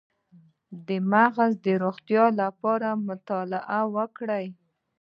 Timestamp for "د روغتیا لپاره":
1.65-2.87